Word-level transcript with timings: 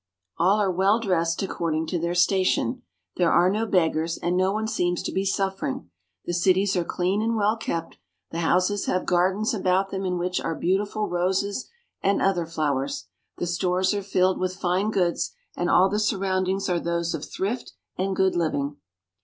All 0.39 0.59
are 0.59 0.71
well 0.71 0.99
dressed 0.99 1.43
according 1.43 1.85
to 1.85 1.99
their 1.99 2.15
station. 2.15 2.81
There 3.17 3.31
are 3.31 3.51
no 3.51 3.67
beggars, 3.67 4.17
and 4.17 4.35
no 4.35 4.51
one 4.51 4.67
seems 4.67 5.03
to 5.03 5.11
be 5.11 5.25
suffering. 5.25 5.91
The 6.25 6.33
cities 6.33 6.75
are 6.75 6.83
clean 6.83 7.21
and 7.21 7.35
well 7.35 7.55
kept 7.55 7.97
The 8.31 8.39
houses 8.39 8.87
have 8.87 9.05
gardens 9.05 9.53
about 9.53 9.91
them 9.91 10.03
in 10.03 10.17
which 10.17 10.41
are 10.41 10.55
beautiful 10.55 11.07
roses 11.07 11.69
and 12.01 12.19
other 12.19 12.47
flowers; 12.47 13.09
the 13.37 13.45
stores 13.45 13.93
are 13.93 14.01
filled 14.01 14.39
with 14.39 14.55
fine 14.55 14.89
goods, 14.89 15.35
and 15.55 15.69
all 15.69 15.87
the 15.87 15.99
surroundings 15.99 16.67
are 16.67 16.79
those 16.79 17.13
of 17.13 17.23
thrift 17.23 17.73
and 17.95 18.15
good 18.15 18.35
living. 18.35 18.77